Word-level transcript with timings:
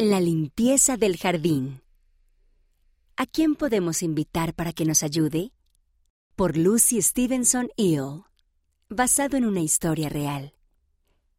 La 0.00 0.20
limpieza 0.20 0.96
del 0.96 1.16
jardín. 1.16 1.82
¿A 3.16 3.26
quién 3.26 3.56
podemos 3.56 4.04
invitar 4.04 4.54
para 4.54 4.72
que 4.72 4.84
nos 4.84 5.02
ayude? 5.02 5.50
Por 6.36 6.56
Lucy 6.56 7.02
Stevenson 7.02 7.68
Eel. 7.76 8.22
Basado 8.88 9.36
en 9.36 9.44
una 9.44 9.58
historia 9.58 10.08
real. 10.08 10.54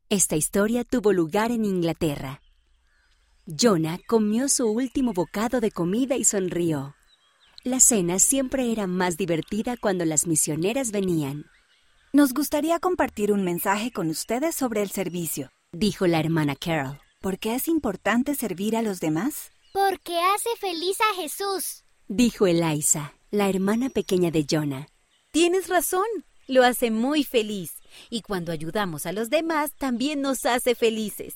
Esta 0.10 0.36
historia 0.36 0.84
tuvo 0.84 1.14
lugar 1.14 1.52
en 1.52 1.64
Inglaterra. 1.64 2.42
Jonah 3.46 3.98
comió 4.06 4.50
su 4.50 4.68
último 4.68 5.14
bocado 5.14 5.62
de 5.62 5.72
comida 5.72 6.18
y 6.18 6.26
sonrió. 6.26 6.96
La 7.64 7.80
cena 7.80 8.20
siempre 8.20 8.74
era 8.74 8.88
más 8.88 9.16
divertida 9.16 9.78
cuando 9.78 10.04
las 10.04 10.28
misioneras 10.28 10.92
venían, 10.92 11.46
Nos 12.12 12.34
gustaría 12.34 12.78
compartir 12.80 13.32
un 13.32 13.46
mensaje 13.46 13.90
con 13.94 14.10
ustedes 14.10 14.54
sobre 14.54 14.82
el 14.82 14.90
servicio. 14.90 15.50
dijo 15.72 16.08
la 16.08 16.20
hermana 16.20 16.58
Carol. 16.58 17.00
¿Por 17.22 17.38
qué 17.38 17.56
es 17.56 17.68
importante 17.68 18.34
servir 18.34 18.78
a 18.78 18.82
los 18.82 19.02
demás? 19.02 19.52
Porque 19.74 20.18
hace 20.18 20.50
feliz 20.58 20.98
a 21.02 21.22
Jesús. 21.22 21.84
Dijo 22.08 22.48
Eliza, 22.48 23.14
la 23.30 23.50
hermana 23.50 23.90
pequeña 23.90 24.32
de 24.32 24.46
Jonah. 24.50 24.88
Tienes 25.34 25.68
razón, 25.68 26.06
lo 26.48 26.64
hace 26.64 26.92
muy 26.92 27.26
feliz. 27.26 27.74
Y 28.10 28.22
cuando 28.22 28.54
ayudamos 28.54 29.06
a 29.06 29.12
los 29.12 29.30
demás, 29.30 29.74
también 29.78 30.22
nos 30.22 30.46
hace 30.46 30.76
felices. 30.76 31.36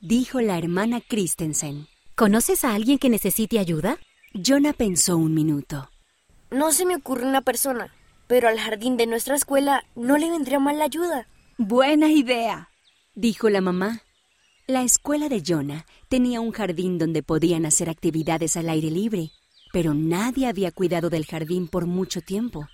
Dijo 0.00 0.40
la 0.40 0.56
hermana 0.56 1.00
Christensen. 1.00 1.88
¿Conoces 2.14 2.64
a 2.64 2.72
alguien 2.72 2.98
que 2.98 3.08
necesite 3.08 3.58
ayuda? 3.58 3.98
Jonah 4.34 4.72
pensó 4.72 5.16
un 5.16 5.34
minuto. 5.34 5.90
No 6.52 6.70
se 6.70 6.86
me 6.86 6.94
ocurre 6.94 7.26
una 7.26 7.40
persona, 7.40 7.92
pero 8.28 8.46
al 8.46 8.60
jardín 8.60 8.96
de 8.96 9.08
nuestra 9.08 9.34
escuela 9.34 9.84
no 9.96 10.16
le 10.16 10.30
vendría 10.30 10.60
mal 10.60 10.78
la 10.78 10.84
ayuda. 10.84 11.26
Buena 11.58 12.06
idea. 12.06 12.68
Dijo 13.16 13.50
la 13.50 13.60
mamá. 13.60 14.03
La 14.66 14.82
escuela 14.82 15.28
de 15.28 15.42
Jonah 15.46 15.84
tenía 16.08 16.40
un 16.40 16.50
jardín 16.50 16.96
donde 16.96 17.22
podían 17.22 17.66
hacer 17.66 17.90
actividades 17.90 18.56
al 18.56 18.70
aire 18.70 18.90
libre, 18.90 19.30
pero 19.74 19.92
nadie 19.92 20.46
había 20.46 20.72
cuidado 20.72 21.10
del 21.10 21.26
jardín 21.26 21.68
por 21.68 21.86
mucho 21.86 22.22
tiempo. 22.22 22.66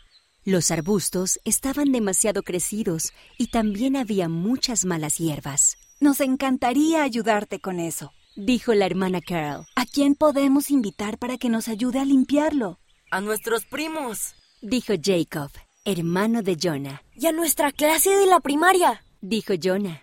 Los 0.44 0.70
arbustos 0.70 1.40
estaban 1.44 1.90
demasiado 1.90 2.42
crecidos 2.44 3.12
y 3.38 3.48
también 3.48 3.96
había 3.96 4.28
muchas 4.28 4.84
malas 4.84 5.18
hierbas, 5.18 5.76
Nos 5.98 6.20
encantaría 6.20 7.02
ayudarte 7.02 7.58
con 7.60 7.78
eso. 7.80 8.12
dijo 8.36 8.72
la 8.72 8.86
hermana 8.86 9.20
Carol. 9.20 9.66
¿A 9.76 9.84
quién 9.84 10.14
podemos 10.14 10.70
invitar 10.70 11.18
para 11.18 11.36
que 11.36 11.50
nos 11.50 11.68
ayude 11.68 11.98
a 11.98 12.04
limpiarlo? 12.06 12.78
A 13.10 13.20
nuestros 13.20 13.66
primos. 13.66 14.34
Dijo 14.62 14.94
Jacob, 15.02 15.50
hermano 15.84 16.42
de 16.42 16.56
Jonah. 16.56 17.02
Y 17.16 17.26
a 17.26 17.32
nuestra 17.32 17.70
clase 17.72 18.10
de 18.10 18.26
la 18.26 18.40
primaria. 18.40 19.04
Dijo 19.20 19.52
Jonah. 19.60 20.00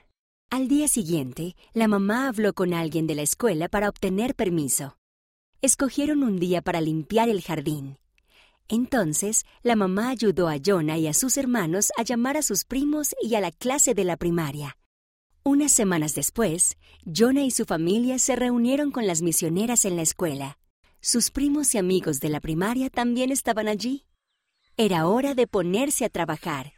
Al 0.49 0.69
día 0.69 0.87
siguiente, 0.87 1.57
la 1.73 1.89
mamá 1.89 2.29
habló 2.29 2.53
con 2.53 2.73
alguien 2.73 3.05
de 3.05 3.15
la 3.15 3.21
escuela 3.21 3.67
para 3.67 3.89
obtener 3.89 4.33
permiso. 4.33 4.97
Escogieron 5.61 6.23
un 6.23 6.39
día 6.39 6.61
para 6.61 6.79
limpiar 6.79 7.27
el 7.27 7.41
jardín. 7.41 7.97
Entonces, 8.69 9.45
la 9.61 9.75
mamá 9.75 10.07
ayudó 10.07 10.47
a 10.47 10.55
Jonah 10.63 10.97
y 10.97 11.07
a 11.07 11.13
sus 11.13 11.35
hermanos 11.35 11.91
a 11.97 12.03
llamar 12.03 12.37
a 12.37 12.41
sus 12.41 12.63
primos 12.63 13.13
y 13.21 13.35
a 13.35 13.41
la 13.41 13.51
clase 13.51 13.93
de 13.93 14.05
la 14.05 14.15
primaria. 14.15 14.77
Unas 15.43 15.73
semanas 15.73 16.15
después, 16.15 16.77
Jonah 17.05 17.43
y 17.43 17.51
su 17.51 17.65
familia 17.65 18.17
se 18.17 18.37
reunieron 18.37 18.91
con 18.91 19.05
las 19.05 19.21
misioneras 19.21 19.83
en 19.83 19.97
la 19.97 20.01
escuela. 20.01 20.59
Sus 21.01 21.29
primos 21.29 21.75
y 21.75 21.77
amigos 21.77 22.21
de 22.21 22.29
la 22.29 22.39
primaria 22.39 22.89
también 22.89 23.31
estaban 23.31 23.67
allí. 23.67 24.05
Era 24.77 25.07
hora 25.07 25.35
de 25.35 25.45
ponerse 25.45 26.05
a 26.05 26.09
trabajar. 26.09 26.76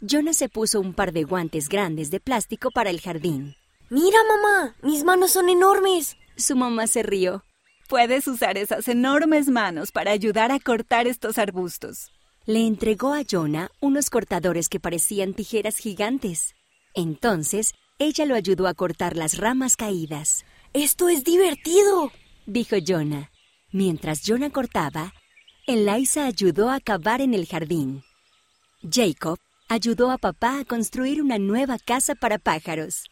Jonah 0.00 0.32
se 0.32 0.48
puso 0.48 0.80
un 0.80 0.94
par 0.94 1.12
de 1.12 1.24
guantes 1.24 1.68
grandes 1.68 2.10
de 2.12 2.20
plástico 2.20 2.70
para 2.70 2.90
el 2.90 3.00
jardín. 3.00 3.56
Mira, 3.90 4.18
mamá, 4.28 4.76
mis 4.82 5.02
manos 5.02 5.32
son 5.32 5.48
enormes. 5.48 6.16
Su 6.36 6.54
mamá 6.54 6.86
se 6.86 7.02
rió. 7.02 7.44
Puedes 7.88 8.28
usar 8.28 8.58
esas 8.58 8.86
enormes 8.86 9.48
manos 9.48 9.90
para 9.90 10.12
ayudar 10.12 10.52
a 10.52 10.60
cortar 10.60 11.08
estos 11.08 11.36
arbustos. 11.36 12.12
Le 12.46 12.64
entregó 12.64 13.12
a 13.12 13.24
Jonah 13.28 13.70
unos 13.80 14.08
cortadores 14.08 14.68
que 14.68 14.78
parecían 14.78 15.34
tijeras 15.34 15.78
gigantes. 15.78 16.54
Entonces, 16.94 17.72
ella 17.98 18.24
lo 18.24 18.36
ayudó 18.36 18.68
a 18.68 18.74
cortar 18.74 19.16
las 19.16 19.36
ramas 19.36 19.74
caídas. 19.74 20.44
Esto 20.74 21.08
es 21.08 21.24
divertido. 21.24 22.12
Dijo 22.46 22.76
Jonah. 22.86 23.32
Mientras 23.72 24.22
Jonah 24.24 24.50
cortaba, 24.50 25.12
Eliza 25.66 26.24
ayudó 26.26 26.70
a 26.70 26.78
cavar 26.78 27.20
en 27.20 27.34
el 27.34 27.46
jardín. 27.46 28.04
Jacob 28.88 29.38
ayudó 29.68 30.10
a 30.10 30.18
papá 30.18 30.58
a 30.58 30.64
construir 30.64 31.22
una 31.22 31.38
nueva 31.38 31.78
casa 31.78 32.14
para 32.14 32.38
pájaros. 32.38 33.04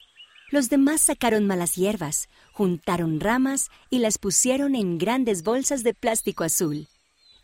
Los 0.51 0.71
demás 0.71 1.01
sacaron 1.01 1.47
malas 1.47 1.75
hierbas, 1.75 2.29
juntaron 2.53 3.21
ramas 3.21 3.69
y 3.91 3.99
las 3.99 4.19
pusieron 4.19 4.75
en 4.75 4.99
grandes 4.99 5.43
bolsas 5.43 5.83
de 5.83 5.93
plástico 5.93 6.45
azul. 6.45 6.89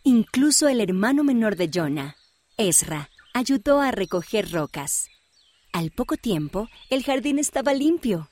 Incluso 0.04 0.68
el 0.68 0.80
hermano 0.80 1.24
menor 1.24 1.56
de 1.56 1.70
Jonah, 1.72 2.16
Ezra, 2.56 3.10
ayudó 3.34 3.80
a 3.80 3.90
recoger 3.90 4.50
rocas. 4.50 5.08
Al 5.72 5.90
poco 5.90 6.16
tiempo, 6.16 6.68
el 6.90 7.04
jardín 7.04 7.38
estaba 7.38 7.72
limpio. 7.72 8.28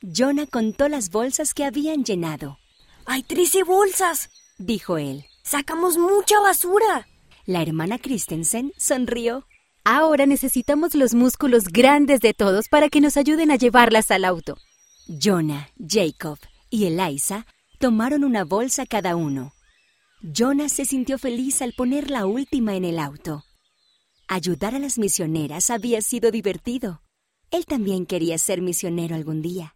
Jonah 0.00 0.46
contó 0.46 0.88
las 0.88 1.10
bolsas 1.10 1.54
que 1.54 1.64
habían 1.64 2.04
llenado. 2.04 2.58
Hay 3.04 3.22
13 3.22 3.64
bolsas. 3.64 4.30
Dijo 4.58 4.98
él. 4.98 5.24
Sacamos 5.42 5.96
mucha 5.98 6.38
basura. 6.40 7.08
La 7.46 7.62
hermana 7.62 7.98
Christensen 7.98 8.72
sonrió. 8.76 9.47
Ahora 9.90 10.26
necesitamos 10.26 10.94
los 10.94 11.14
músculos 11.14 11.64
grandes 11.68 12.20
de 12.20 12.34
todos 12.34 12.68
para 12.68 12.90
que 12.90 13.00
nos 13.00 13.16
ayuden 13.16 13.50
a 13.50 13.56
llevarlas 13.56 14.10
al 14.10 14.26
auto. 14.26 14.58
Jonah, 15.06 15.70
Jacob 15.78 16.38
y 16.68 16.84
Eliza 16.84 17.46
tomaron 17.78 18.22
una 18.22 18.44
bolsa 18.44 18.84
cada 18.84 19.16
uno. 19.16 19.54
Jonah 20.20 20.68
se 20.68 20.84
sintió 20.84 21.16
feliz 21.16 21.62
al 21.62 21.72
poner 21.72 22.10
la 22.10 22.26
última 22.26 22.76
en 22.76 22.84
el 22.84 22.98
auto. 22.98 23.44
Ayudar 24.28 24.74
a 24.74 24.78
las 24.78 24.98
misioneras 24.98 25.70
había 25.70 26.02
sido 26.02 26.30
divertido. 26.30 27.00
Él 27.50 27.64
también 27.64 28.04
quería 28.04 28.36
ser 28.36 28.60
misionero 28.60 29.14
algún 29.14 29.40
día. 29.40 29.74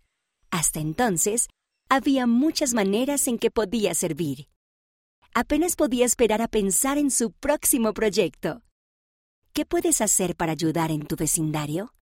Hasta 0.51 0.79
entonces, 0.79 1.49
había 1.89 2.27
muchas 2.27 2.75
maneras 2.75 3.27
en 3.29 3.39
que 3.39 3.51
podía 3.51 3.95
servir. 3.95 4.49
Apenas 5.33 5.75
podía 5.75 6.05
esperar 6.05 6.43
a 6.43 6.49
pensar 6.49 6.99
en 6.99 7.11
su 7.11 7.33
próximo 7.33 7.95
proyecto. 7.95 8.61
¿Qué 9.55 9.67
puedes 9.67 10.01
hacer 10.01 10.35
para 10.35 10.53
ayudar 10.53 10.91
en 10.91 11.05
tu 11.07 11.15
vecindario? 11.15 11.91